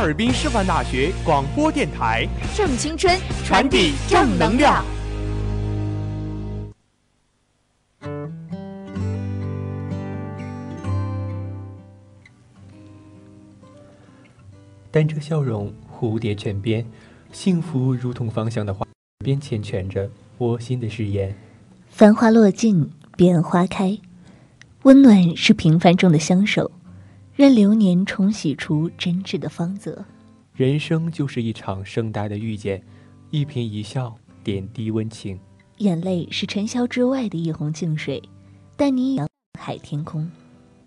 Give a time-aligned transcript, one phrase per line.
[0.00, 4.82] 哈尔滨师范大学广播电台，正青春，传递正能量。
[14.90, 16.82] 单车笑容，蝴蝶泉边，
[17.30, 18.86] 幸福如同芳香的花
[19.22, 21.36] 边缱绻着我心的誓言。
[21.90, 23.98] 繁花落尽，便花开，
[24.84, 26.70] 温暖是平凡中的相守，
[27.40, 30.04] 任流年冲洗出真挚的芳泽。
[30.52, 32.82] 人生就是一场盛大的遇见，
[33.30, 34.14] 一颦一笑，
[34.44, 35.40] 点滴温情。
[35.78, 38.22] 眼泪是尘嚣之外的一泓净水，
[38.76, 39.26] 但你仰
[39.58, 40.30] 海天空。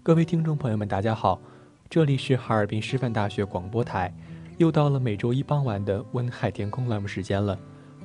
[0.03, 1.42] 各位听众朋友们，大家好，
[1.90, 4.16] 这里是哈尔滨师范大学广播台，
[4.59, 7.58] 又到了每周一傍晚的“温海天空”栏目时间了，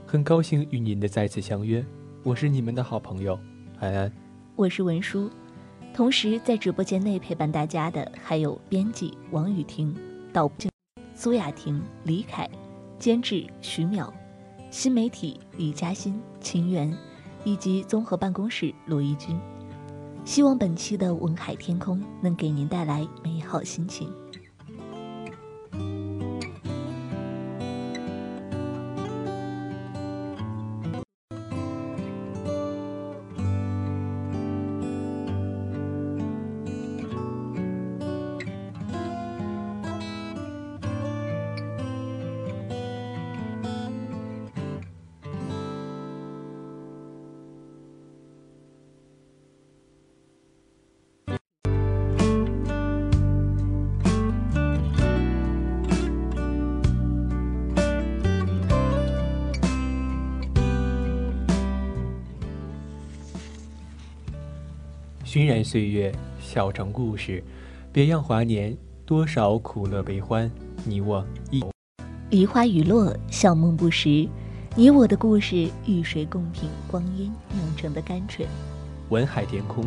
[0.07, 1.85] 很高兴与您的再次相约，
[2.23, 3.39] 我是你们的好朋友
[3.79, 4.11] 安安。
[4.57, 5.31] 我是文书，
[5.95, 9.95] 同时在直播间内陪伴大家的还有编辑王雨婷、
[10.33, 10.71] 导播
[11.13, 12.49] 苏雅婷、李凯、
[13.01, 14.09] 监制徐淼、
[14.71, 16.97] 新媒体李嘉欣、秦源，
[17.43, 19.37] 以及综合办公室罗一军。
[20.25, 24.13] 希望本期的文海天空能给您带来美好心情。
[65.39, 67.41] 熏然岁月，小城故事，
[67.93, 68.77] 别样华年，
[69.07, 70.51] 多少苦乐悲欢，
[70.85, 71.65] 你我一。
[72.31, 74.29] 梨花雨落，笑梦不识，
[74.75, 78.49] 你我的故事，与谁共品光阴酿成的甘醇？
[79.11, 79.85] 文海天空，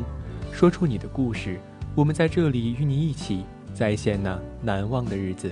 [0.54, 1.60] 说出你的故事，
[1.96, 5.52] 我们在这里与你一起再现那难忘的日子。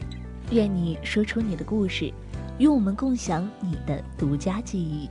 [0.52, 2.10] 愿你说出你的故事，
[2.58, 5.10] 与我们共享你的独家记忆。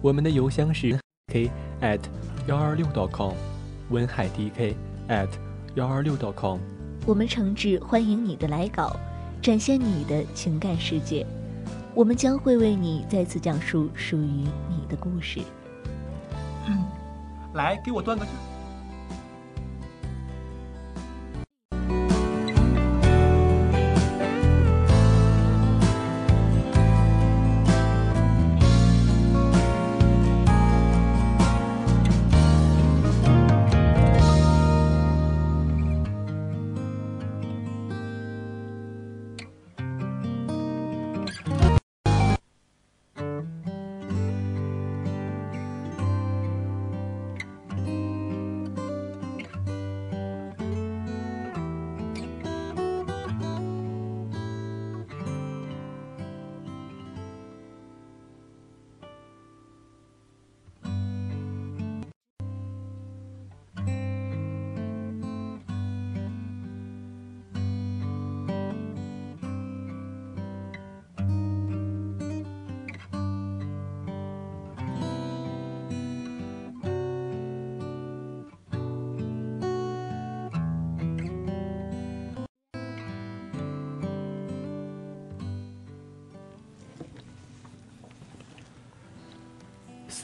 [0.00, 0.98] 我们的邮箱是
[1.30, 1.50] k
[1.82, 2.00] at
[2.46, 3.34] 幺二六 .com，
[3.90, 4.74] 文海 DK
[5.08, 5.28] at
[5.74, 6.58] 幺二六 .com。
[7.06, 8.96] 我们诚挚欢迎你的来稿，
[9.42, 11.26] 展现你的情感世界。
[11.94, 15.40] 我们将会为你再次讲述属于你的故事。
[17.52, 18.30] 来给我断个句。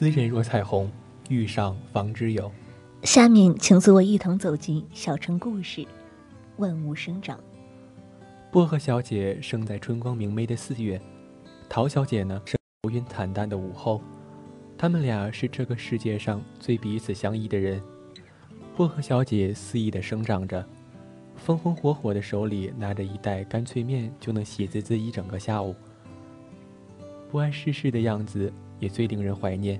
[0.01, 0.91] 斯人若彩虹，
[1.29, 2.51] 遇上方知有。
[3.03, 5.87] 下面，请随我一同走进小城故事。
[6.57, 7.39] 万物生长。
[8.51, 10.99] 薄荷小姐生在春光明媚的四月，
[11.69, 14.01] 陶小姐呢是乌云惨淡的午后。
[14.79, 17.79] 他们俩是这个世界上最彼此相依的人。
[18.75, 20.67] 薄荷小姐肆意地生长着，
[21.37, 25.77] 风风火火的手里拿着一袋干脆面，就能喜滋滋一整个下午。
[27.31, 29.79] 不谙世事的样子也最令人怀念。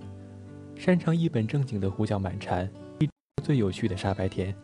[0.81, 2.67] 擅长一本正经的胡搅蛮缠，
[3.45, 4.57] 最有趣的傻白甜。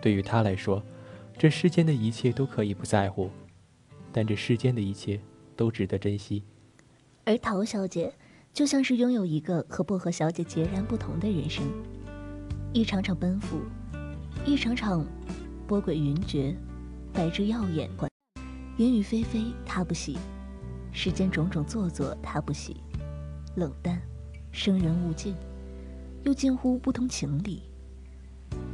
[0.00, 0.82] 对于他来说，
[1.36, 3.28] 这世间的一切都可以不在乎，
[4.10, 5.20] 但这世间的一切
[5.54, 6.42] 都值得珍惜。
[7.26, 8.10] 而陶小姐
[8.54, 11.62] 就像是拥有一个和薄荷小姐截然不同的人生，
[12.72, 13.60] 一场场奔赴，
[14.46, 15.06] 一场场
[15.66, 16.56] 波诡云谲，
[17.12, 17.90] 白枝耀眼，
[18.78, 20.16] 云雨霏霏，她不喜；
[20.90, 22.76] 世间种种做作，她不喜；
[23.56, 24.00] 冷淡。
[24.54, 25.34] 生人勿近，
[26.22, 27.64] 又近乎不通情理，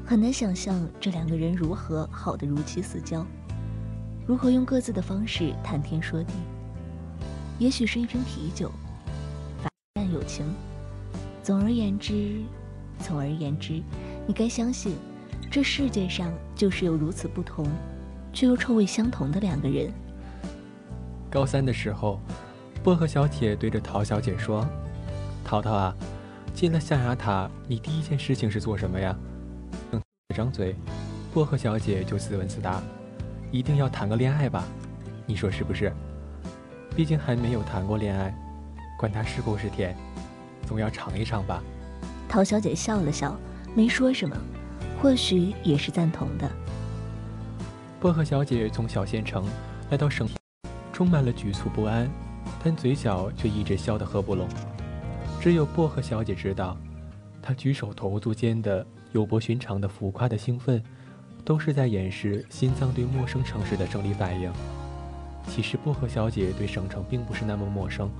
[0.05, 3.27] 很难想象这两个人如何好得如漆似胶，
[4.27, 6.35] 如何用各自的方式谈天说地。
[7.59, 8.71] 也许是一瓶啤酒，
[9.63, 10.45] 法淡有情。
[11.43, 12.43] 总而言之，
[12.99, 13.83] 总而言之，
[14.27, 14.97] 你该相信，
[15.51, 17.67] 这世界上就是有如此不同，
[18.35, 19.91] 却又臭味相同的两个人。
[21.31, 22.21] 高三的时候，
[22.85, 24.63] 薄荷小姐对着陶小姐说。
[25.45, 25.95] 淘淘啊，
[26.55, 29.17] 进了象牙塔，你第一件事情是做什么呀？
[29.91, 30.01] 等
[30.35, 30.77] 张嘴，
[31.35, 32.81] 薄荷小姐就自问自答
[33.51, 34.65] ：“一定要谈个恋爱吧？
[35.27, 35.93] 你说是不是？
[36.95, 38.35] 毕竟还没有谈过恋爱，
[38.99, 39.97] 管它是苦是甜，
[40.67, 41.63] 总要尝一尝吧。”
[42.29, 43.37] 陶小姐笑了笑，
[43.75, 44.37] 没说什么，
[45.03, 46.49] 或许也是赞同的。
[47.99, 49.45] 薄荷小姐从小县城
[49.91, 50.29] 来到省，
[50.93, 52.09] 充满了局促不安，
[52.63, 54.49] 但嘴角却一直笑得合不拢。
[55.41, 56.77] 只有薄荷小姐知道，
[57.41, 60.83] 她举手投足间的有不寻常的浮夸的兴奋，
[61.47, 64.53] 都是在掩饰心脏对陌生城市的生理反应。
[65.49, 68.11] 其实薄荷小姐对省城并不是那么陌生，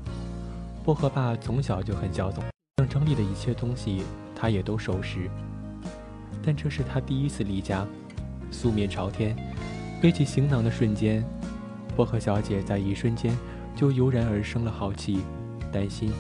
[0.83, 2.43] 薄荷爸从小就很骄纵，
[2.79, 4.03] 省城里的一切东西
[4.35, 5.31] 他也都熟识。
[6.43, 7.87] 但这是他第一次离家，
[8.51, 9.37] 素面朝天，
[10.01, 11.23] 背起行囊的瞬间，
[11.95, 13.37] 薄荷小姐在一瞬间
[13.77, 15.21] 就油然而生了好奇、
[15.71, 16.11] 担心。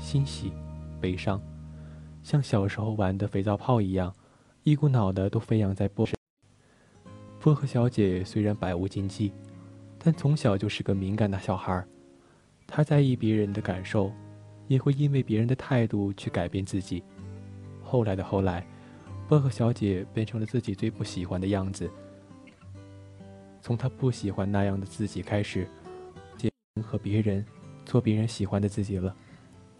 [0.00, 0.50] 欣喜、
[1.00, 1.40] 悲伤，
[2.22, 4.12] 像小时候玩的肥皂泡一样，
[4.64, 6.12] 一股脑的都飞扬在薄荷。
[7.38, 9.32] 薄荷小姐虽然百无禁忌，
[9.98, 11.86] 但从小就是个敏感的小孩儿。
[12.66, 14.10] 她在意别人的感受，
[14.68, 17.02] 也会因为别人的态度去改变自己。
[17.82, 18.66] 后来的后来，
[19.28, 21.90] 薄荷小姐变成了自己最不喜欢的样子。
[23.60, 25.68] 从她不喜欢那样的自己开始，
[26.82, 27.44] 和别人
[27.84, 29.14] 做别人喜欢的自己了。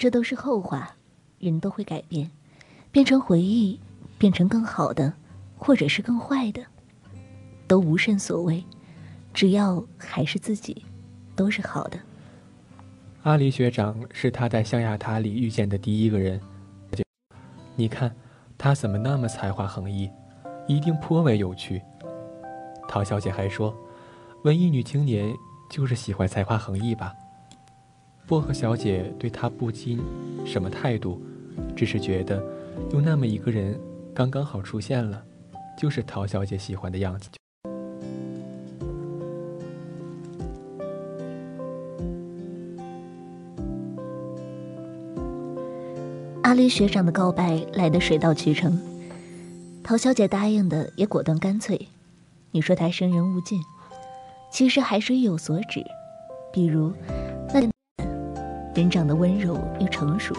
[0.00, 0.96] 这都是后话，
[1.38, 2.30] 人都会改变，
[2.90, 3.78] 变成回忆，
[4.16, 5.12] 变成更好的，
[5.58, 6.62] 或者是更坏的，
[7.68, 8.64] 都无甚所谓，
[9.34, 10.86] 只要还是自己，
[11.36, 12.00] 都是好的。
[13.24, 16.40] 阿离学长是他在象牙塔里遇见的第一个人，
[17.76, 18.10] 你看
[18.56, 20.10] 他怎么那么才华横溢，
[20.66, 21.82] 一定颇为有趣。
[22.88, 23.76] 陶小姐还说，
[24.44, 25.30] 文艺女青年
[25.68, 27.12] 就是喜欢才华横溢吧。
[28.30, 29.98] 薄荷小姐对他不禁
[30.46, 31.20] 什么态度，
[31.74, 32.40] 只是觉得
[32.92, 33.76] 有那么一个人
[34.14, 35.20] 刚刚好出现了，
[35.76, 37.28] 就是陶小姐喜欢的样子。
[46.42, 48.80] 阿离学长的告白来得水到渠成，
[49.82, 51.88] 陶小姐答应的也果断干脆。
[52.52, 53.60] 你说她生人勿近，
[54.52, 55.84] 其实还是有所指，
[56.52, 56.92] 比如。
[58.80, 60.34] 人长得温柔又成熟，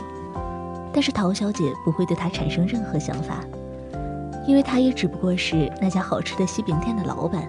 [0.91, 3.35] 但是陶小姐不会对他产生任何想法，
[4.47, 7.47] 因为他也只不过是那家好吃的西饼店的老板。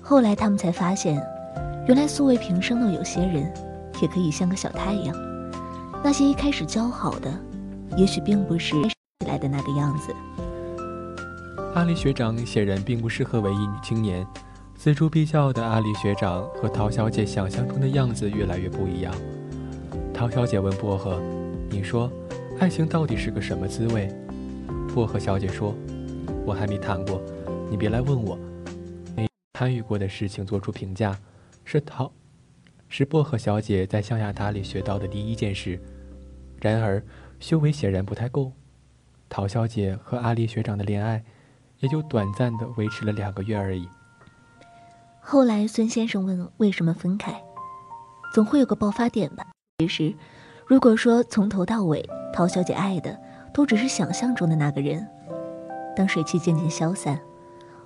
[0.00, 1.22] 后来他们才发现，
[1.86, 3.52] 原来素未平生的有些人，
[4.00, 5.14] 也可以像个小太阳。
[6.02, 7.30] 那些一开始交好的，
[7.94, 8.74] 也许并不是
[9.26, 10.14] 来的那个样子。
[11.74, 14.26] 阿离学长显然并不适合文艺女青年，
[14.82, 19.12] 锱铢必较的阿离学长和陶小姐想象中的样子越来越不一样。
[20.18, 21.22] 陶小姐问薄荷
[21.70, 22.10] ：“你说，
[22.58, 24.12] 爱情到底是个什么滋味？”
[24.92, 25.72] 薄荷小姐说
[26.44, 27.22] ：“我还没谈过，
[27.70, 28.36] 你别来问我。
[29.14, 31.16] 没参与过的事情做出评价，
[31.64, 32.10] 是陶，
[32.88, 35.80] 是薄荷小姐在象牙塔里学到的第一件事。
[36.60, 37.00] 然而，
[37.38, 38.50] 修为显然不太够。
[39.28, 41.22] 陶小姐和阿离学长的恋爱，
[41.78, 43.88] 也就短暂的维持了两个月而已。
[45.20, 47.40] 后来，孙先生问为什么分开，
[48.34, 49.46] 总会有个爆发点吧。”
[49.80, 50.12] 其实，
[50.66, 53.16] 如果说从头到尾，陶小姐爱的
[53.54, 55.06] 都只是想象中的那个人，
[55.94, 57.16] 当水汽渐渐消散，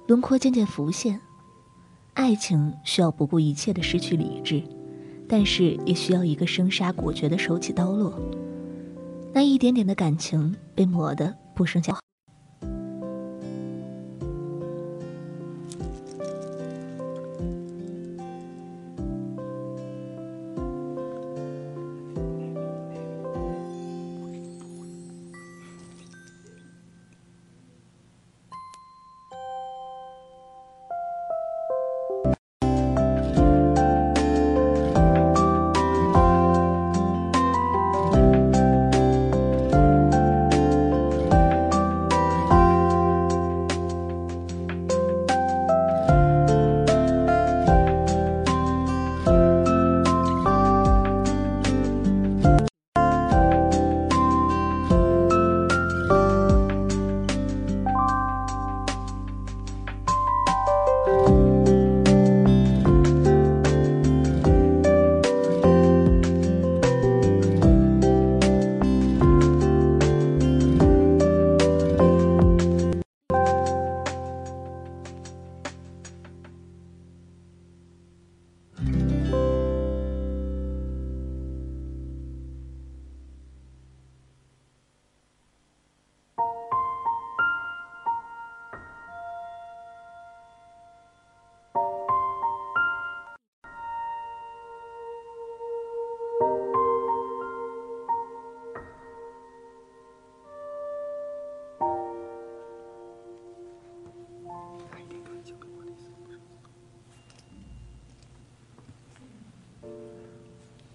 [0.07, 1.21] 轮廓渐渐浮现，
[2.15, 4.63] 爱情需要不顾一切的失去理智，
[5.29, 8.19] 但是也需要一个生杀果决的手起刀落。
[9.35, 11.95] 那一点点的感情被磨得不剩下。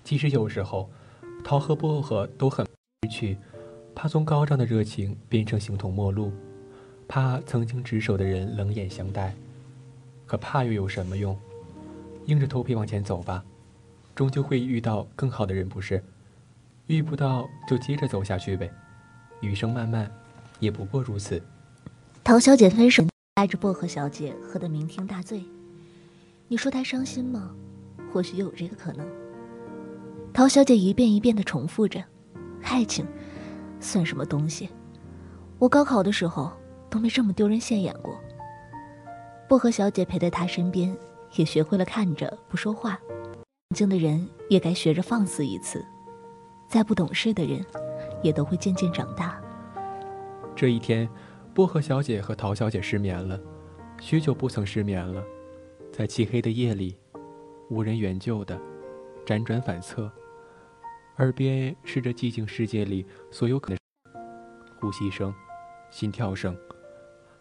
[0.08, 0.90] 其实有时候，
[1.44, 3.38] 桃和薄荷都很失去，
[3.94, 6.32] 怕从高涨的热情变成形同陌路，
[7.10, 9.36] 怕曾经执手的人冷眼相待。
[10.26, 11.38] 可怕又有什么用？
[12.28, 13.44] 硬着头皮往前走吧，
[14.16, 16.02] 终究会遇到更好的人，不是？
[16.86, 18.72] 遇不到就接着走下去呗，
[19.42, 20.10] 余生漫漫，
[20.62, 21.44] 也不过如此。
[22.24, 23.04] 陶小姐分手，
[23.36, 25.44] 带着薄荷小姐喝得酩酊大醉。
[26.48, 27.54] 你说她伤心吗？
[28.14, 29.06] 或许有这个可能。
[30.38, 32.00] 陶小姐一遍一遍的重复着
[32.62, 33.03] ：“爱情，
[33.79, 34.70] 算什么东西？
[35.58, 36.51] 我高考的时候
[36.91, 38.15] 都没这么丢人现眼过。”
[39.50, 40.96] 薄荷小姐陪在她身边，
[41.38, 43.00] 也学会了看着不说话。
[43.10, 45.84] 冷静的人也该学着放肆一次。
[46.70, 47.65] 再不懂事的人，
[48.22, 49.41] 也都会渐渐长大。
[50.56, 51.10] 这一天，
[51.51, 53.39] 薄荷小姐和陶小姐失眠了，
[54.00, 55.24] 许久不曾失眠了。
[55.91, 56.96] 在漆黑的夜里，
[57.72, 58.56] 无人援救的，
[59.25, 60.08] 辗转反侧。
[61.20, 63.80] 耳边是这寂静世界里所有可能，
[64.80, 65.34] 呼吸声、
[65.90, 66.56] 心跳声，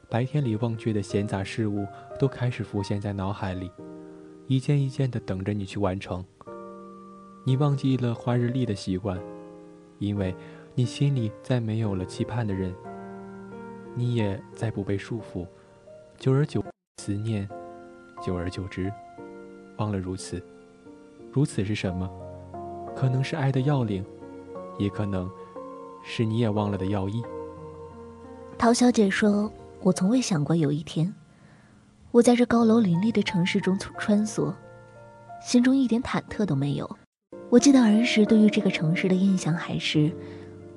[0.09, 1.87] 白天里忘却的闲杂事物
[2.18, 3.71] 都开始浮现在脑海里，
[4.47, 6.25] 一件一件的等着你去完成。
[7.45, 9.21] 你忘记了画日历的习惯，
[9.99, 10.35] 因为
[10.75, 12.75] 你心里再没有了期盼的人，
[13.95, 15.47] 你也再不被束缚，
[16.16, 16.64] 久而久，
[16.97, 17.47] 思念，
[18.25, 18.90] 久而久之，
[19.76, 20.42] 忘了如此，
[21.30, 22.11] 如此是什么？
[22.96, 24.02] 可能是爱的要领，
[24.78, 25.30] 也可能
[26.02, 27.22] 是你也忘了的要义。
[28.56, 31.14] 陶小姐说：“我从未想过有一天，
[32.10, 34.50] 我在这高楼林立的城市中穿梭，
[35.42, 36.98] 心中一点忐忑都没有。
[37.50, 40.10] 我记得儿时对于这个城市的印象还是，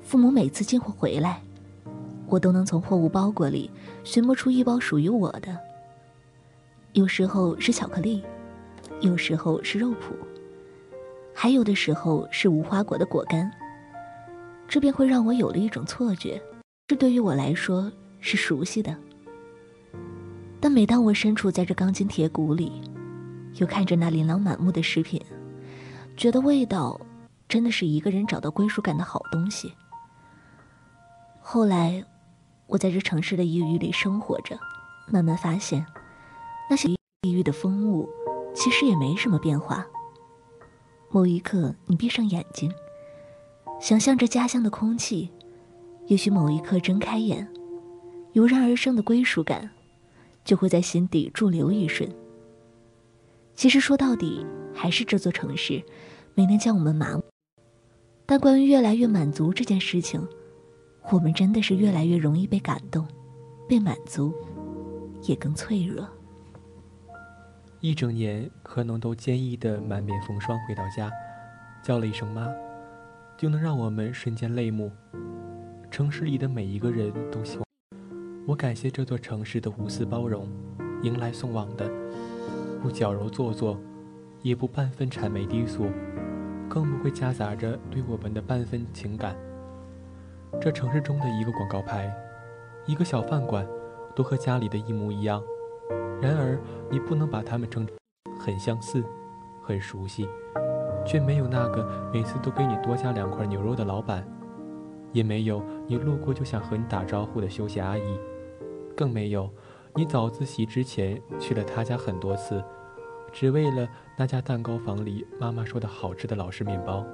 [0.02, 1.42] 父母每次进货回来，
[2.28, 3.72] 我都能从货物包裹里
[4.04, 5.58] 寻摸出一包属于我的。
[6.92, 8.22] 有时候是巧克力，
[9.00, 10.14] 有时候是肉脯。”
[11.42, 13.50] 还有的时候是无花果的果干，
[14.68, 16.38] 这便会让我有了一种错觉，
[16.86, 18.94] 这对于我来说是熟悉的。
[20.60, 22.82] 但每当我身处在这钢筋铁骨里，
[23.56, 25.22] 又看着那琳琅满目的食品，
[26.18, 27.00] 觉得味道
[27.48, 29.74] 真的是一个人找到归属感的好东西。
[31.40, 32.04] 后来，
[32.68, 34.60] 我在这城市的抑郁里生活着，
[35.10, 35.86] 慢慢发现，
[36.70, 38.10] 那些抑郁的风物，
[38.54, 39.88] 其实也没什么变化。
[41.12, 42.72] 某一刻，你闭上眼睛，
[43.82, 45.28] 想象着家乡的空气；
[46.06, 47.48] 也许某一刻睁开眼，
[48.34, 49.72] 油然而生的归属感，
[50.46, 52.08] 就会在心底驻留一瞬。
[53.56, 55.84] 其实说到底，还是这座城市
[56.36, 57.24] 没能将我们麻木。
[58.28, 60.26] 但关于越来越满足这件事情，
[61.12, 63.04] 我们真的是越来越容易被感动，
[63.68, 64.32] 被满足，
[65.24, 66.08] 也更脆弱。
[67.82, 71.10] 一整年可能都坚毅的满面风霜回到家，
[71.82, 72.46] 叫了一声妈，
[73.38, 74.92] 就能让我们瞬间泪目。
[75.90, 77.66] 城市里的每一个人都希望。
[78.46, 80.50] 我感谢这座城市的无私包容，
[81.04, 81.90] 迎来送往的，
[82.82, 83.80] 不矫揉做作，
[84.42, 85.90] 也不半分谄媚低俗，
[86.68, 89.38] 更不会夹杂着对我们的半分情感。
[90.60, 92.14] 这城市中的一个广告牌，
[92.86, 93.66] 一个小饭馆，
[94.14, 95.42] 都和家里的一模一样。
[96.22, 96.60] 然而，
[96.90, 97.88] 你不能把它们称
[98.40, 99.04] 很相似、
[99.64, 100.28] 很熟悉，
[101.06, 104.28] 却没有那个每次都给你多加两块牛肉的老板，
[105.12, 108.20] 也没有你路过就想和你打招呼的休息阿姨，
[108.96, 109.50] 更没有
[109.96, 112.64] 你早自习之前去了他家很多次，
[113.32, 117.06] 只为了那家蛋糕房里妈妈说的好吃的老式面包。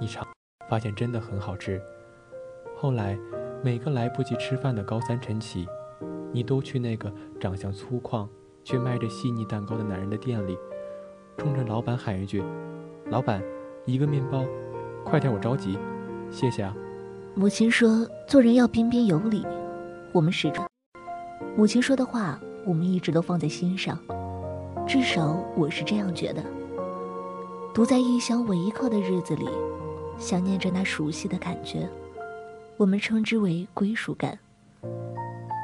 [0.00, 0.26] 你尝，
[0.68, 1.80] 发现真的很好吃。
[2.76, 3.18] 后来，
[3.62, 5.68] 每个来不及吃饭的高三晨起。
[6.32, 8.26] 你都去那个长相粗犷
[8.64, 10.58] 却卖着细腻蛋糕的男人的店里，
[11.36, 12.42] 冲着老板喊一句
[13.10, 13.42] ：“老板，
[13.84, 14.44] 一个面包，
[15.04, 15.78] 快点，我着急，
[16.30, 16.74] 谢谢啊。”
[17.34, 19.46] 母亲说：“做人要彬彬有礼。”
[20.12, 20.66] 我们始终，
[21.56, 23.96] 母亲说的话，我们一直都放在心上，
[24.86, 26.42] 至少我是这样觉得。
[27.72, 29.48] 独在异乡为一客的日子里，
[30.18, 31.88] 想念着那熟悉的感觉，
[32.76, 34.36] 我们称之为归属感。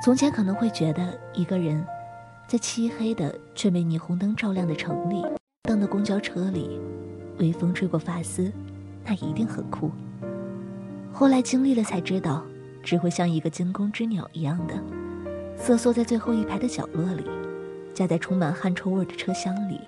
[0.04, 1.84] 从前可能会觉得一个人，
[2.48, 5.20] 在漆黑的却被霓虹灯照亮的城里，
[5.62, 6.78] 灯的公交车里，
[7.40, 8.52] 微风吹过发丝，
[9.04, 9.90] 那一定很酷。
[11.12, 12.44] 后来经历了才知道，
[12.84, 14.80] 只会像一个惊弓之鸟一样的，
[15.56, 17.24] 瑟缩在最后一排的角落里，
[17.92, 19.80] 夹在充满汗臭味的车厢里，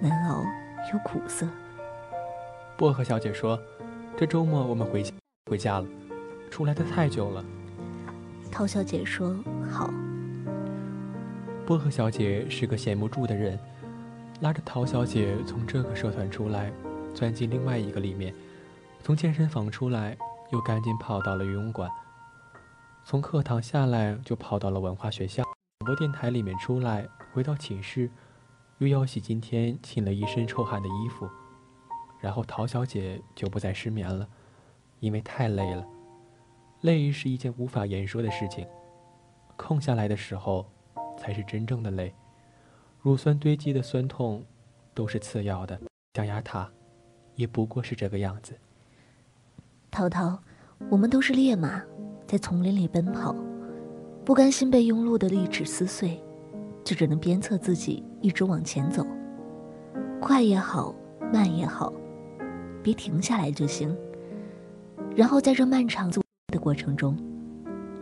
[0.00, 0.44] 难熬
[0.92, 1.46] 又苦涩。
[2.76, 3.56] 薄荷小姐说
[4.18, 5.04] ：“这周末我们回
[5.48, 5.86] 回家了，
[6.50, 7.44] 出来的太久了。”
[8.50, 9.36] 陶小姐说
[9.70, 9.88] ：“好。”
[11.66, 13.58] 薄荷小姐是个闲不住的人，
[14.42, 16.70] 拉着陶小姐从这个社团出来，
[17.14, 18.34] 钻进另外一个里面，
[19.02, 20.14] 从健身房出来，
[20.52, 21.90] 又赶紧跑到了游泳馆，
[23.02, 25.42] 从课堂下来就跑到了文化学校，
[25.78, 28.10] 广播电台里面出来，回到寝室，
[28.76, 31.26] 又要洗今天浸了一身臭汗的衣服，
[32.20, 34.28] 然后陶小姐就不再失眠了，
[35.00, 35.82] 因为太累了。
[36.82, 38.66] 累是一件无法言说的事情，
[39.56, 40.66] 空下来的时候，
[41.16, 42.12] 才是真正的累。
[43.02, 44.42] 乳酸堆积的酸痛，
[44.94, 45.78] 都是次要的。
[46.14, 46.68] 象牙塔，
[47.34, 48.54] 也不过是这个样子。
[49.90, 50.38] 涛涛，
[50.88, 51.82] 我们都是烈马，
[52.26, 53.34] 在丛林里奔跑，
[54.24, 56.22] 不甘心被庸碌的利齿撕碎，
[56.82, 59.06] 就只能鞭策自己一直往前走。
[60.20, 60.94] 快也好，
[61.32, 61.92] 慢也好，
[62.82, 63.96] 别停下来就行。
[65.16, 66.10] 然后在这漫长。
[66.48, 67.16] 的过程中，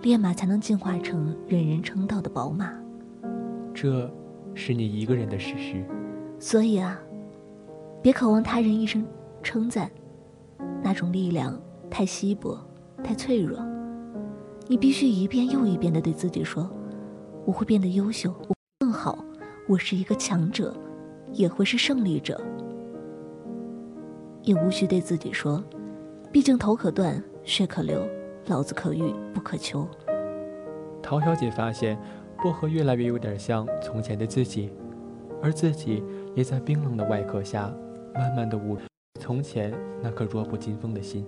[0.02, 2.81] 烈马才能进化成人人称道的宝马。
[3.74, 4.10] 这，
[4.54, 5.84] 是你一个人的事实。
[6.38, 7.00] 所以啊，
[8.02, 9.04] 别渴望他人一声
[9.42, 9.90] 称赞，
[10.82, 11.58] 那种力量
[11.90, 12.58] 太稀薄，
[13.02, 13.58] 太脆弱。
[14.68, 16.70] 你必须一遍又一遍的对自己说
[17.44, 19.24] ：“我会变得优秀，我更好，
[19.68, 20.74] 我是一个强者，
[21.32, 22.40] 也会是胜利者。”
[24.42, 25.62] 也无需对自己说
[26.32, 28.00] ：“毕竟头可断，血可流。”
[28.48, 29.86] 老子可遇不可求。
[31.00, 31.96] 陶小姐发现，
[32.42, 34.68] 薄荷越来越有点像从前的自己，
[35.40, 36.02] 而自己
[36.34, 37.72] 也在冰冷的外壳下，
[38.12, 38.76] 慢慢的捂
[39.20, 41.24] 从前那颗弱不禁风的心。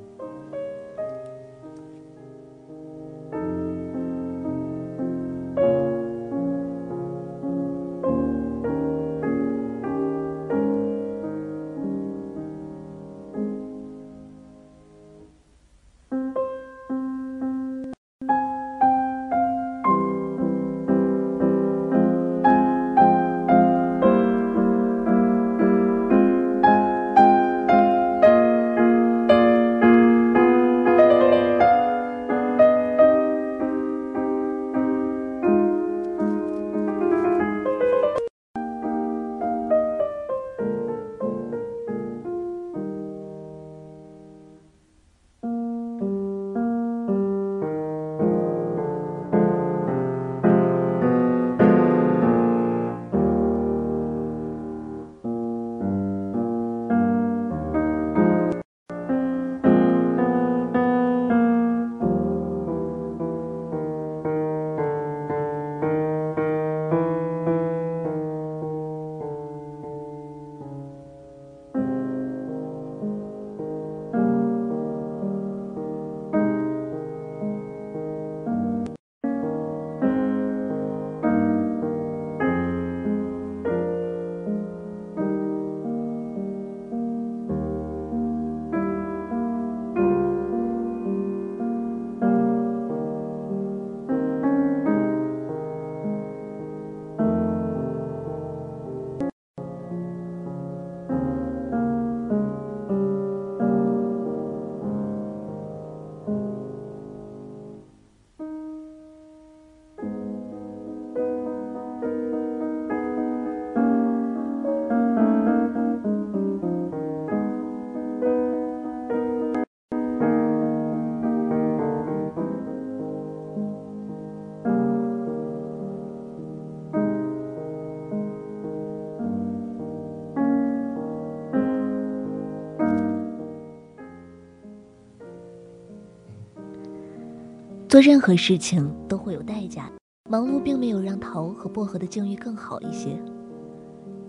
[137.95, 139.89] 做任何事情都会有代价，
[140.29, 143.17] 忙碌并没有让桃和薄荷的境遇更好一些。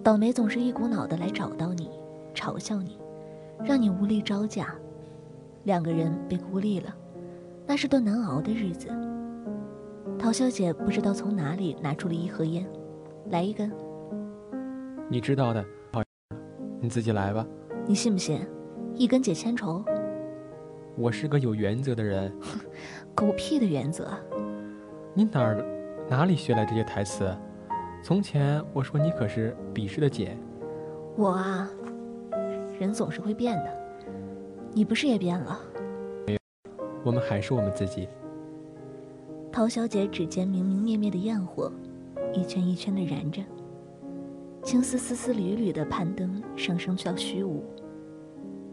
[0.04, 1.90] 倒霉总是一股脑的来找到你，
[2.36, 3.00] 嘲笑你，
[3.64, 4.68] 让你无力招架，
[5.64, 6.94] 两个人被孤立了，
[7.66, 8.88] 那是段难熬的日子。
[10.20, 12.64] 陶小姐不知道从哪里拿出了一盒烟，
[13.32, 13.72] 来一根。
[15.10, 15.66] 你知道的，
[16.80, 17.44] 你自己来吧。
[17.88, 18.40] 你信不信？
[18.94, 19.84] 一根解千愁。
[20.98, 22.32] 我是个有原则的人。
[23.14, 24.08] 狗屁的原则！
[25.14, 25.64] 你哪儿
[26.10, 27.34] 哪里学来这些台词？
[28.04, 30.38] 从前我说你可是鄙视的姐。
[31.18, 31.70] 我啊，
[32.80, 33.86] 人总是会变的。
[34.74, 35.60] 你不是也变了？
[36.28, 36.40] 没有，
[37.04, 38.08] 我们还是我们自己。
[39.52, 41.72] 陶小姐指尖明明灭灭的焰火，
[42.34, 43.42] 一圈一圈的燃着。
[44.64, 47.64] 青丝丝丝缕缕的攀登，上升到虚无。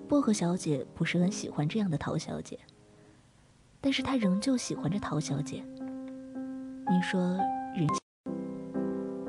[0.09, 2.59] 薄荷小姐不是很喜欢这样的陶小姐，
[3.81, 5.63] 但是她仍旧喜欢着陶小姐。
[6.91, 7.21] 你说
[7.75, 7.87] 人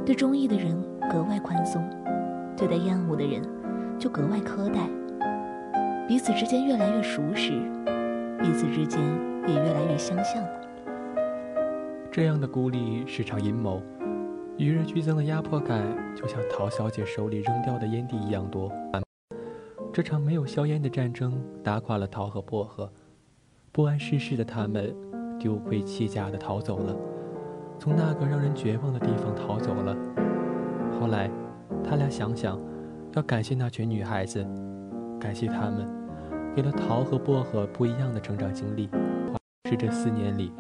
[0.06, 0.76] 对中意的人
[1.10, 1.82] 格外宽松，
[2.58, 3.42] 对待厌恶的人
[3.98, 4.90] 就格外苛待，
[6.08, 7.52] 彼此之间越来越熟识，
[8.42, 9.02] 彼此之间
[9.48, 10.44] 也越来越相像。
[12.12, 13.82] 这样的孤立是场阴谋，
[14.58, 15.82] 与日俱增的压迫感
[16.14, 18.70] 就像陶小姐手里扔掉的烟蒂一样多。
[19.94, 22.92] 这场没有硝烟的战争打垮了陶和薄荷，
[23.72, 24.92] 不谙世事的他们
[25.38, 26.96] 丢盔弃甲地逃走了，
[27.78, 29.96] 从那个让人绝望的地方逃走了。
[31.00, 31.30] 后来，
[31.84, 32.60] 他俩想想，
[33.14, 34.44] 要感谢那群女孩子，
[35.20, 35.88] 感谢她们，
[36.56, 38.90] 给了陶和薄荷不一样的成长经历，
[39.70, 40.52] 是这四年里。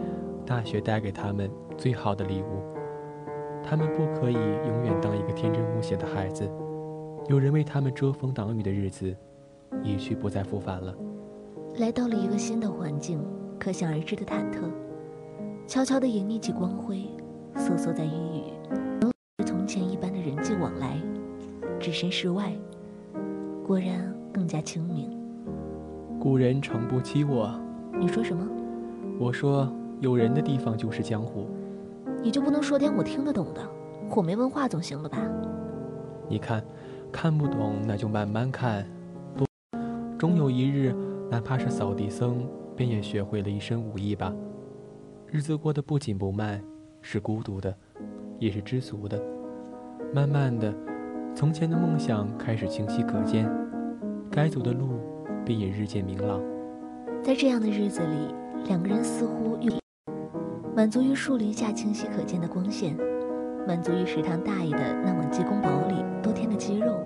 [0.45, 2.61] 大学带给他们最好的礼物，
[3.63, 6.47] 他们不可以永远当一个天真无邪的孩子。
[7.29, 9.15] 有人为他们遮风挡雨的日子，
[9.81, 10.93] 一去不再复返了。
[11.77, 13.19] 来到了一个新的环境，
[13.59, 14.59] 可想而知的忐忑。
[15.65, 17.07] 悄悄地隐匿起光辉，
[17.55, 18.53] 瑟缩在阴雨，
[19.01, 19.09] 如
[19.45, 20.97] 从前一般的人际往来，
[21.79, 22.51] 置身事外，
[23.65, 25.17] 果然更加清明。
[26.19, 27.57] 古人诚不欺我。
[27.99, 28.45] 你说什么？
[29.19, 29.71] 我说。
[29.99, 31.47] 有人的地方就是江湖，
[32.21, 33.61] 你就不能说点我听得懂的？
[34.13, 35.17] 我没文化总行了吧？
[36.27, 36.61] 你看，
[37.09, 38.89] 看不懂那就慢慢看，不，
[40.23, 40.95] 终有一日，
[41.29, 44.33] 哪怕是扫地僧，便也学会了一身武艺吧。
[45.29, 46.63] 日子过得不紧不慢，
[47.01, 47.75] 是孤独的，
[48.39, 49.21] 也是知足的。
[50.13, 50.73] 慢慢的，
[51.35, 53.51] 从前的梦想开始清晰可见，
[54.31, 54.91] 该走的路
[55.43, 56.39] 便也日渐明朗。
[57.21, 58.33] 在这样的日子里，
[58.69, 59.73] 两个人似乎又。
[60.73, 62.95] 满足于树林下清晰可见的光线，
[63.67, 67.05] 满足于食堂大爷的那碗鸡公煲里多添的鸡肉，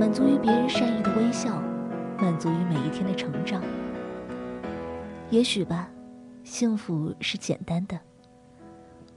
[0.00, 1.62] 满足于别人善意的微笑，
[2.18, 3.62] 满足于每一天的成长。
[5.30, 5.88] 也许吧，
[6.42, 7.98] 幸福是简单的。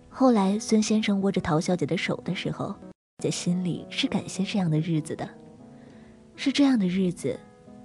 [0.09, 2.75] 后来，孙先生握着陶小姐的手的时候，
[3.17, 5.27] 在心里是感谢这样的日子的，
[6.35, 7.39] 是这样的日子，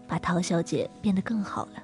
[0.07, 1.83] 把陶小姐变得更好了。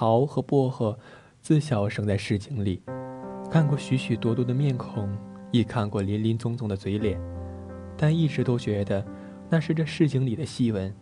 [0.00, 0.96] 桃和薄荷
[1.42, 2.80] 自小生在市井里，
[3.50, 5.08] 看过许许多多的面孔，
[5.50, 7.20] 亦看过林林总总的嘴脸，
[7.96, 9.04] 但一直都觉得
[9.50, 10.94] 那是这市井里的戏文，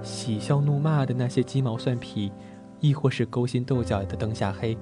[0.00, 2.32] 喜笑怒骂的那些鸡毛蒜皮，
[2.80, 4.74] 亦或是勾心斗角的灯下黑，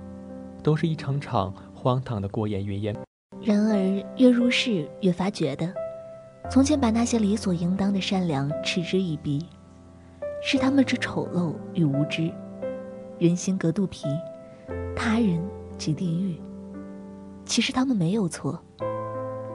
[0.62, 2.96] 都是一场场荒唐的过眼云烟。
[3.42, 3.76] 然而
[4.16, 5.74] 越入世，越发觉得，
[6.48, 9.44] 从前把那些理所应当的善良嗤之以鼻，
[10.40, 12.31] 是他们之丑陋与无知。
[13.18, 14.07] 人心隔肚皮，
[14.94, 15.42] 他人
[15.79, 16.38] 即地狱。
[17.46, 18.61] 其实他们没有错，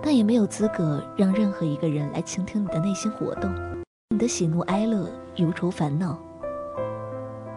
[0.02, 3.54] 但也没有资格让任何一个人来倾听你的内心活动，
[4.10, 6.18] 你的喜怒哀乐、忧愁烦恼。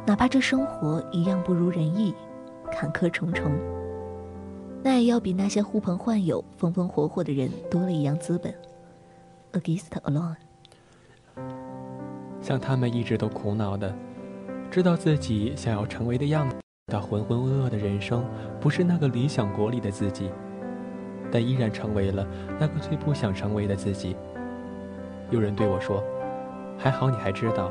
[0.06, 2.14] 哪怕这生活一样不如人意，
[2.70, 3.50] 坎坷重重，
[4.82, 8.54] 那也要比那些呼朋唤友、风风火火的人多了一样资本。
[9.54, 10.36] Against alone，
[12.42, 13.96] 像他们一直都苦恼的。
[14.74, 16.56] 知道自己想要成为的样子，
[16.92, 18.24] 他浑浑噩噩的人生
[18.60, 20.32] 不是那个理想国里的自己，
[21.30, 22.26] 但依然成为了
[22.58, 24.16] 那个最不想成为的自己。
[25.30, 26.02] 有人对我说
[26.76, 27.70] ：“还好你还知道，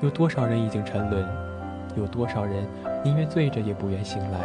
[0.00, 1.28] 有多少人已经沉沦，
[1.94, 2.64] 有多少人
[3.04, 4.40] 宁愿醉着也不愿醒来。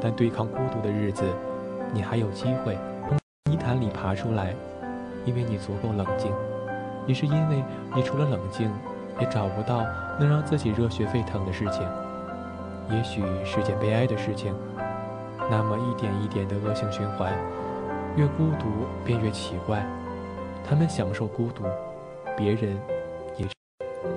[0.00, 1.22] 但对抗孤独的日子，
[1.94, 2.76] 你还有机会
[3.08, 3.16] 从
[3.52, 4.52] 泥潭里爬出来，
[5.24, 6.32] 因为你足够冷静，
[7.06, 7.62] 也是因为
[7.94, 8.68] 你除了冷静。”
[9.20, 9.84] 也找不到
[10.18, 11.82] 能让自己热血沸腾的事情，
[12.90, 14.54] 也许是件悲哀的事情。
[15.50, 17.32] 那么一点一点的恶性循环，
[18.16, 18.66] 越孤独
[19.04, 19.84] 便越奇怪。
[20.68, 21.64] 他们享受孤独，
[22.36, 22.78] 别人
[23.36, 23.46] 也。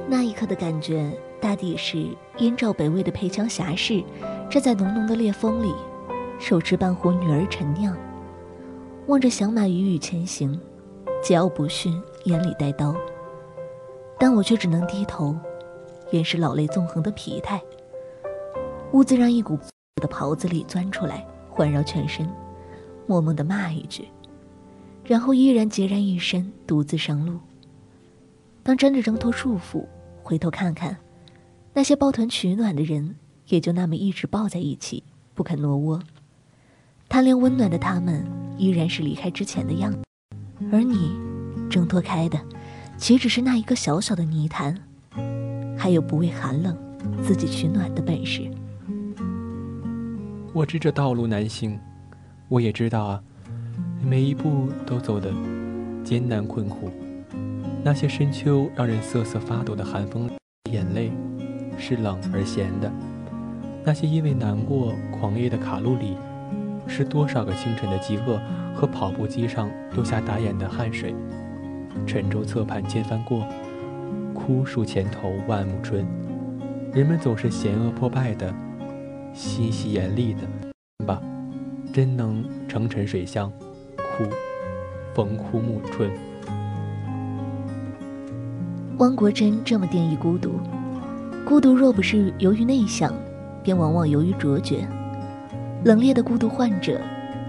[0.08, 1.10] 那一刻的感觉，
[1.40, 2.06] 大抵是
[2.40, 4.04] 燕赵北魏的配枪侠士，
[4.50, 5.74] 站在浓浓的烈风里，
[6.38, 7.96] 手持半壶女儿陈酿，
[9.08, 10.60] 望着响马雨雨前行，
[11.24, 12.94] 桀骜不驯，眼里带刀。
[14.22, 15.36] 但我却只能低头，
[16.12, 17.60] 掩饰老泪纵横的疲态。
[18.92, 19.58] 兀自让一股
[19.96, 22.30] 的袍子里钻出来，环绕全身，
[23.08, 24.08] 默默的骂一句，
[25.04, 27.40] 然后依然孑然一身，独自上路。
[28.62, 29.88] 当真的挣脱束缚，
[30.22, 30.96] 回头看看，
[31.74, 33.16] 那些抱团取暖的人，
[33.48, 35.04] 也就那么一直抱在一起，
[35.34, 36.00] 不肯挪窝。
[37.10, 38.24] 贪恋温暖的他们，
[38.56, 40.04] 依然是离开之前的样子，
[40.72, 41.12] 而你，
[41.72, 42.40] 挣脱开的。
[43.02, 44.78] 岂止是那一个小小的泥潭，
[45.76, 46.78] 还有不畏寒冷、
[47.24, 48.44] 自己取暖的本事。
[50.54, 51.80] 我知这道路难行，
[52.48, 53.24] 我也知道啊，
[54.04, 55.34] 每一步都走得
[56.04, 56.92] 艰难困苦。
[57.84, 60.30] 那些深秋让人瑟瑟发抖的寒风，
[60.72, 61.12] 眼泪
[61.80, 62.92] 是冷而咸的。
[63.84, 66.16] 那些因为难过狂烈的卡路里，
[66.86, 68.40] 是多少个清晨的饥饿
[68.76, 71.16] 和跑步机上流下打眼的汗水。
[72.06, 73.46] 沉舟侧畔千帆过，
[74.34, 76.06] 枯树前头万木春。
[76.94, 78.54] 人们总是险恶破败的，
[79.34, 80.42] 心细严厉的，
[81.06, 81.22] 吧，
[81.94, 83.52] 真能成沉水乡，
[83.96, 84.26] 枯，
[85.14, 86.12] 逢枯暮春。
[88.98, 90.60] 汪国真这么定义孤独：
[91.46, 93.14] 孤独若不是由于内向，
[93.64, 94.88] 便往往由于卓绝。
[95.84, 97.00] 冷冽的孤独患者，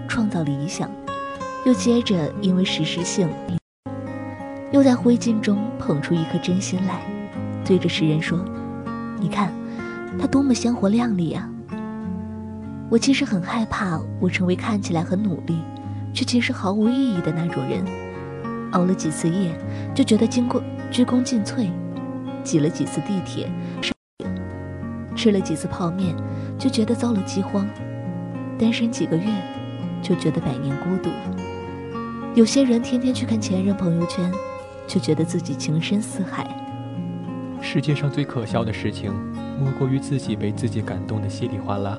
[0.07, 0.89] 创造理想，
[1.65, 3.27] 又接着因为实施性。
[4.73, 6.99] 又在灰烬中捧出一颗真心来，
[7.63, 8.43] 对着世人说
[9.21, 9.53] ：“你看，
[10.19, 11.47] 他多么鲜活亮丽啊！”
[12.89, 15.59] 我其实很害怕，我成为看起来很努力，
[16.11, 17.85] 却其实毫无意义的那种人。
[18.71, 19.55] 熬了几次夜，
[19.93, 20.59] 就觉得经过
[20.89, 21.69] 鞠躬尽瘁；
[22.43, 23.47] 挤了几次地铁，
[25.15, 26.15] 吃了几次泡面，
[26.57, 27.63] 就觉得遭了饥荒；
[28.57, 29.23] 单身几个月，
[30.01, 31.11] 就觉得百年孤独。
[32.33, 34.31] 有些人天天去看前任朋友圈。
[34.87, 36.45] 就觉得自己情深似海。
[37.61, 39.13] 世界上最可笑的事情，
[39.59, 41.97] 莫过于自己被自己感动的稀里哗啦。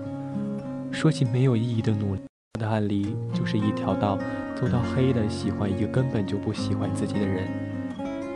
[0.91, 2.21] 说起没有意义的努力
[2.61, 4.19] 的案例，就是一条道
[4.55, 7.49] 走到黑的，喜欢一个根本就不喜欢自己的人。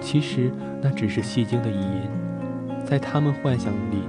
[0.00, 2.02] 其实那只是戏精的意淫，
[2.84, 4.02] 在他们幻想里，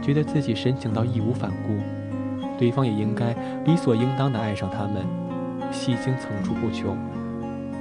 [0.00, 1.78] 觉得自己深情到义无反顾，
[2.58, 5.04] 对方也应该理所应当的爱上他们。
[5.70, 6.96] 戏精层出不穷，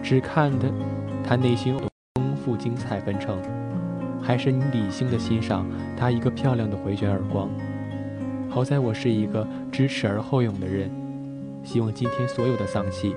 [0.03, 0.71] 只看的
[1.23, 1.75] 他内心。
[2.43, 3.37] 富精彩纷呈，
[4.21, 7.47] 还是你理性的欣赏他一个漂亮的回旋耳光。
[8.49, 10.89] 好在我是一个知耻而后勇的人，
[11.63, 13.15] 希望今天所有的丧气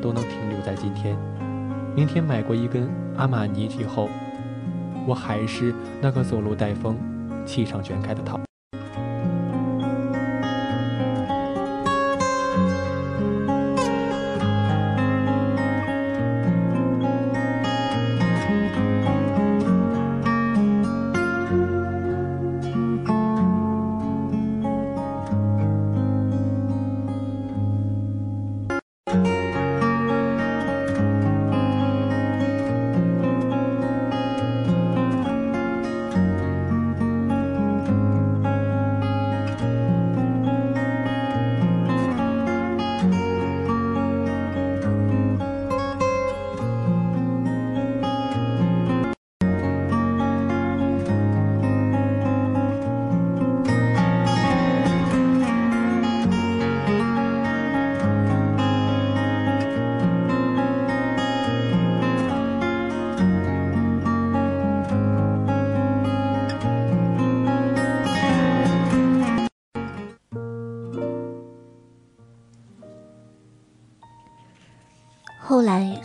[0.00, 1.16] 都能停留在今天。
[1.94, 4.08] 明天买过一根阿玛尼以后，
[5.06, 6.96] 我还是那个走路带风、
[7.46, 8.40] 气场全开的涛。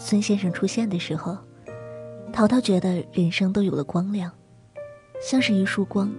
[0.09, 1.37] 孙先生出现的时候，
[2.33, 4.31] 淘淘觉得人生都有了光亮，
[5.21, 6.11] 像是一束光，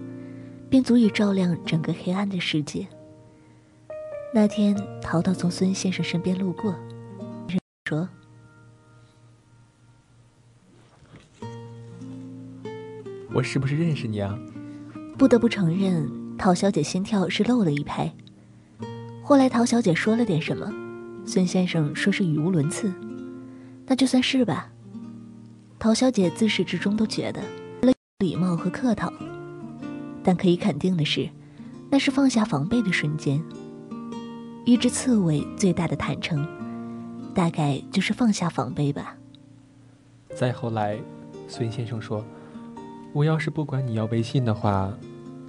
[0.69, 2.87] 便足以照亮整个黑暗的世界。
[4.33, 6.73] 那天，淘淘从孙先生身边路过，
[7.83, 8.07] 说
[13.35, 14.39] ：“我是不是认识你啊？”
[15.19, 18.09] 不得不承认，陶小姐心跳是漏了一拍。
[19.21, 20.71] 后来，陶小姐说了点什么，
[21.25, 22.89] 孙先生说是语无伦次，
[23.87, 24.71] 那就算是吧。
[25.77, 27.41] 陶小姐自始至终都觉得
[28.19, 29.11] 礼貌和客套，
[30.23, 31.27] 但可以肯定的是，
[31.89, 33.41] 那是放下防备的瞬间。
[34.63, 36.47] 一只刺猬最大的坦诚，
[37.33, 39.17] 大概就是放下防备吧。
[40.35, 40.99] 再后来，
[41.47, 42.23] 孙先生说
[43.11, 44.95] ：“我要是不管你要微信的话，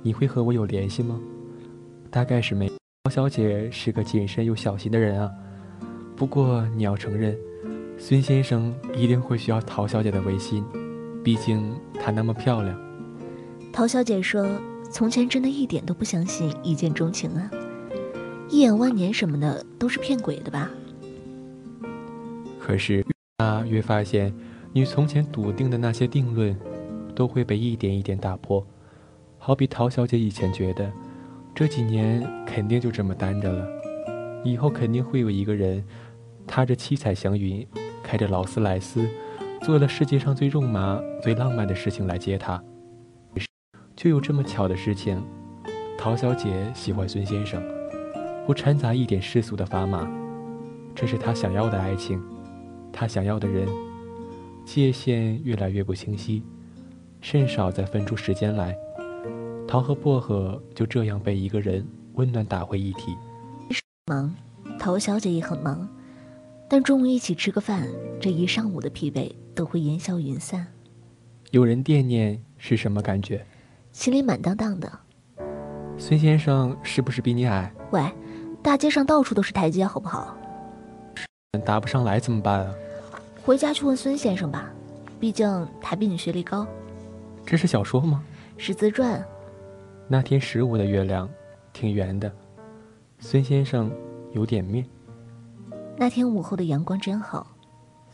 [0.03, 1.21] 你会和我有联系吗？”
[2.11, 2.73] 大概是没。
[3.05, 5.31] 陶小姐是个谨慎又小心的人啊。
[6.17, 7.37] 不过你要承认，
[7.99, 10.65] 孙先生一定会需要陶小姐的微信，
[11.23, 12.79] 毕竟她那么漂亮。
[13.73, 14.47] 陶小姐说
[14.91, 17.51] ：“从前真的一点都不相信一见钟情啊。”
[18.51, 20.71] 一眼万年什么的都是骗鬼的吧？
[22.61, 23.05] 可是
[23.39, 24.35] 她越发现，
[24.73, 26.55] 你从前笃定的那些定论，
[27.15, 28.67] 都会被一点一点打破。
[29.39, 30.93] 好比陶小姐以前觉得，
[31.55, 33.67] 这几年肯定就这么单着了，
[34.45, 35.83] 以后肯定会有一个人，
[36.47, 37.67] 踏着七彩祥云，
[38.03, 39.09] 开着劳斯莱斯，
[39.63, 42.63] 做了世界上最肉麻、最浪漫的事情来接他。
[43.95, 45.23] 就有这么巧的事情，
[45.97, 47.63] 陶小姐喜欢孙先生。
[48.45, 50.11] 不掺杂一点世俗的砝码，
[50.97, 52.21] 这是她想要的爱情，
[52.93, 53.69] 她想要的人，
[54.65, 56.43] 界限越来越不清晰，
[57.21, 58.77] 甚少再分出时间来。
[59.69, 63.17] 桃和薄荷就这样被一个人温暖打回一体。
[64.07, 64.35] 忙，
[64.81, 65.89] 陶小姐也很忙，
[66.73, 67.87] 但中午一起吃个饭，
[68.19, 70.67] 这一上午的疲惫都会烟消云散。
[71.51, 73.45] 有人惦念是什么感觉？
[73.93, 74.91] 心里满当当的。
[75.99, 77.71] 孙先生是不是比你矮？
[77.91, 78.03] 喂。
[78.63, 80.35] 大街上到处都是台阶，好不好？
[81.63, 82.75] 答不上来怎么办啊？
[83.45, 84.73] 回家去问孙先生吧，
[85.21, 86.67] 毕竟他比你学历高。
[87.45, 88.25] 这是小说吗？
[88.57, 89.23] 是自传。
[90.09, 91.29] 那天十五的月亮，
[91.71, 92.33] 挺圆的。
[93.19, 93.93] 孙先生
[94.33, 94.87] 有点面。
[95.97, 97.47] 那天午后的阳光真好。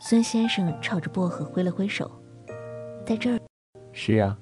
[0.01, 2.09] 孙先生朝着薄荷挥了挥手，
[3.05, 3.39] 在这儿。
[3.91, 4.37] 是啊，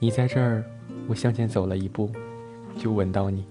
[0.00, 0.64] 你在这儿，
[1.08, 2.10] 我向前走了一步，
[2.76, 3.46] 就吻到你。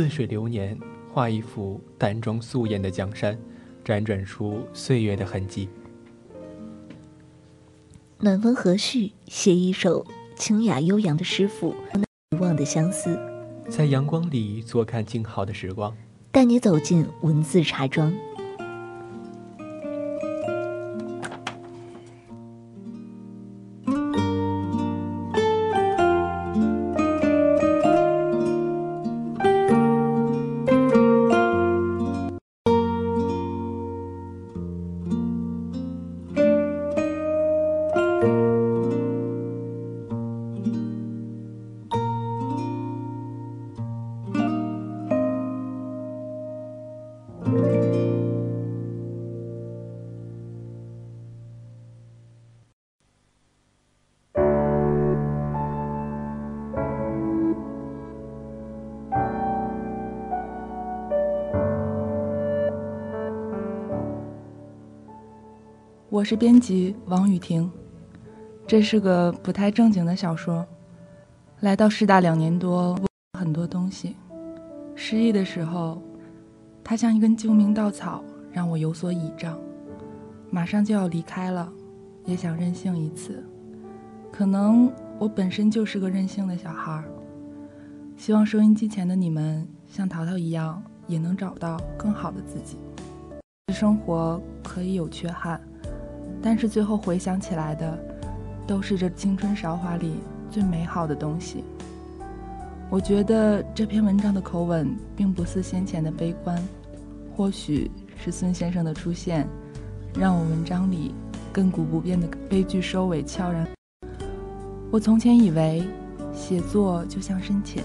[0.00, 0.78] 似水流年，
[1.12, 3.38] 画一幅淡妆素颜的江山，
[3.84, 5.68] 辗转出岁月的痕迹。
[8.18, 13.18] 暖风和煦，写一首清雅悠扬的诗赋，难忘的相思，
[13.68, 15.94] 在阳光里坐看静好的时光，
[16.32, 18.10] 带你走进文字茶庄。
[66.20, 67.72] 我是编辑王雨婷，
[68.66, 70.66] 这是个不太正经的小说。
[71.60, 72.94] 来到师大两年多，
[73.38, 74.16] 很多东西。
[74.94, 76.02] 失忆的时候，
[76.84, 79.58] 它像一根救命稻草，让我有所倚仗。
[80.50, 81.72] 马上就要离开了，
[82.26, 83.42] 也想任性一次。
[84.30, 87.04] 可能我本身就是个任性的小孩儿。
[88.18, 92.76] 希望收音机前的你们像淘淘一样，也能找到更好的自己。
[93.72, 95.58] 生活可以有缺憾，
[96.42, 97.98] 但是最后回想起来的，
[98.66, 100.14] 都是这青春韶华里
[100.50, 101.64] 最美好的东西。
[102.88, 106.60] 我觉得这篇文章的口吻并不似先前的悲观，
[107.36, 109.46] 或许是孙先生的出现，
[110.18, 111.14] 让我文章里
[111.54, 113.66] 亘古不变的悲剧收尾悄然。
[114.90, 115.84] 我从前以为，
[116.34, 117.84] 写作就像深潜，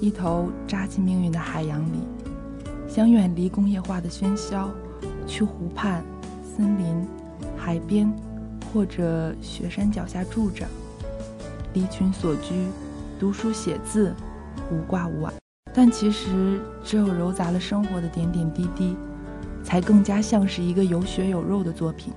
[0.00, 2.00] 一头扎进命运的海洋里，
[2.86, 4.68] 想远离工业化的喧嚣，
[5.26, 6.04] 去湖畔、
[6.42, 7.08] 森林、
[7.60, 8.10] 海边，
[8.72, 10.66] 或者雪山脚下住着，
[11.74, 12.66] 离群所居。
[13.18, 14.14] 读书写字，
[14.72, 15.32] 无挂无碍，
[15.74, 18.96] 但其实只有揉杂了生活的点点滴滴，
[19.62, 22.14] 才更加像是一个有血有肉的作品。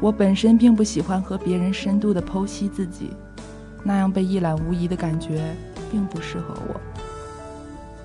[0.00, 3.10] 我本身并不喜欢和别人深度的剖析自己，
[3.84, 5.54] 那样被一览无遗的感觉
[5.90, 6.80] 并不适合我。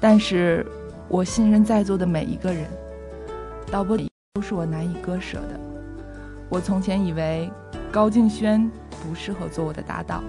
[0.01, 0.65] 但是，
[1.07, 2.67] 我信任在座的每一个人，
[3.71, 5.57] 导播里都是我难以割舍的。
[6.49, 7.49] 我从前以为
[7.89, 10.21] 高敬轩不适合做我的搭档。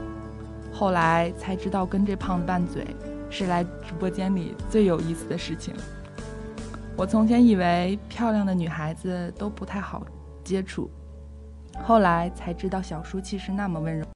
[0.72, 2.86] 后来才知道，跟这胖子拌嘴
[3.28, 5.74] 是来直播间里最有意思的事情。
[6.96, 10.06] 我从前以为漂亮的女孩子都不太好
[10.44, 10.88] 接触，
[11.82, 14.06] 后来才知道小舒淇是那么温柔。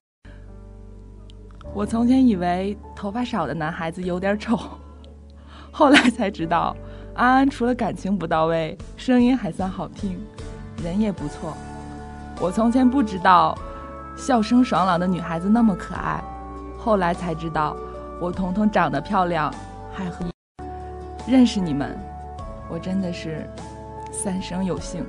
[1.75, 4.57] 我从前以为头发少的男孩子有点丑，
[5.73, 6.77] 后来才知道
[7.15, 10.19] 安安除了感情不到位，声音还算好听，
[10.83, 11.55] 人也不错。
[12.41, 13.57] 我从前不知道
[14.17, 16.23] 笑声爽朗的女孩子那么可爱。
[16.79, 17.77] 后来才知道，
[18.19, 19.53] 我彤彤长得漂亮，
[19.93, 20.25] 还和
[21.27, 21.99] 认识你们，
[22.71, 23.47] 我真的是
[24.11, 25.05] 三生有幸。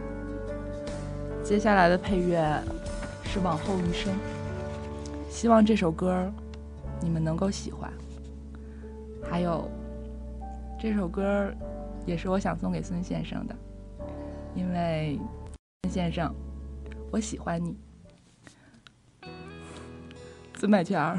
[1.43, 2.61] 接下来的配乐
[3.23, 4.13] 是《往后余生》，
[5.29, 6.29] 希望这首歌
[6.99, 7.89] 你们能够喜欢。
[9.29, 9.71] 还有
[10.77, 11.49] 这首歌
[12.05, 13.55] 也是我想送给孙先生的，
[14.55, 15.19] 因为
[15.83, 16.33] 孙先生，
[17.11, 17.77] 我喜欢你，
[20.57, 21.17] 孙百全。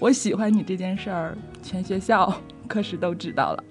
[0.00, 2.32] 我喜欢你这件事儿，全学校
[2.68, 3.64] 可是都知道了。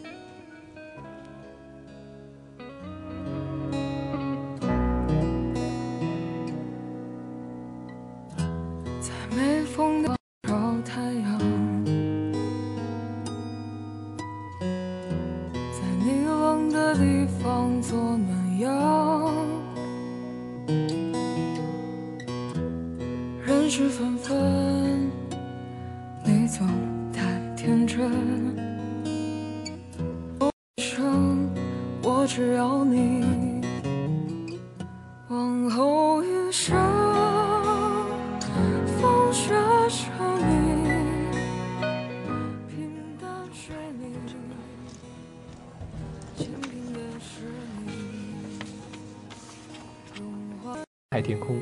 [51.28, 51.58] 天空，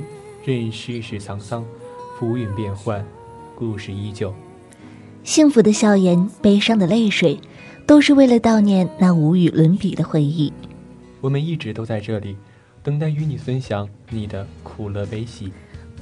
[0.46, 1.66] 任世事沧桑，
[2.20, 3.04] 浮云变幻。
[3.56, 4.32] 故事依旧，
[5.24, 7.40] 幸福的笑颜，悲伤的泪水，
[7.88, 10.54] 都是为了悼念那无与伦比的回忆。
[11.20, 12.38] 我们一直都在这里，
[12.84, 15.52] 等待与你分享你的苦乐悲喜。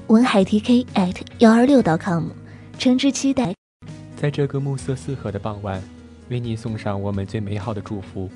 [0.07, 2.31] 文海 TK at 幺二六 .com，
[2.77, 3.53] 诚挚期待。
[4.17, 5.81] 在这个暮色四合的傍晚，
[6.27, 8.29] 为你送上我们最美好的祝福。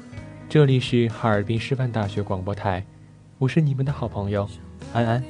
[0.47, 2.85] 这里是哈尔滨师范大学广播台，
[3.39, 4.47] 我是你们的好朋友
[4.93, 5.23] 安安。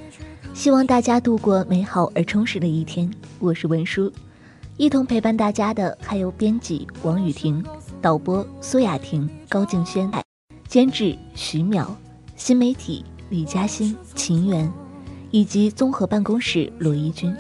[0.53, 3.09] 希望大家度过美好而充实的一天。
[3.39, 4.11] 我是文书，
[4.77, 7.63] 一同陪伴大家的还有编辑王雨婷、
[8.01, 10.11] 导播苏雅婷、高静轩、
[10.67, 11.87] 监制徐淼、
[12.35, 14.71] 新媒体李嘉欣、秦源，
[15.31, 17.35] 以及综合办公室罗一军。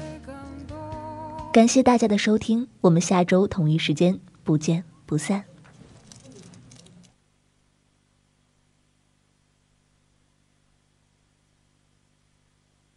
[1.51, 5.43] 感谢大家的收听，我们下周同一时间不见不散。